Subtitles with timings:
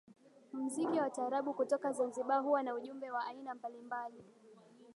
[0.53, 4.23] Mziki wa taarabu kutoka zanzibar huwa na ujumbe wa aina mbalimbali